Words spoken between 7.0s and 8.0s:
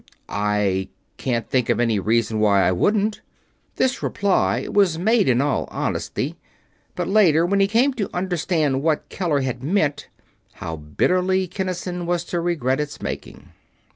later, when he came